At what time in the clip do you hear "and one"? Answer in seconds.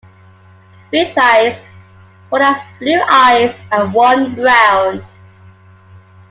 3.71-4.33